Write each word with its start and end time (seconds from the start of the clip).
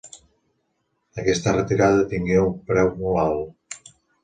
Aquesta 1.23 1.53
retirada 1.59 2.09
tingué 2.15 2.41
un 2.47 2.59
preu 2.73 2.93
molt 3.05 3.23
alt. 3.29 3.89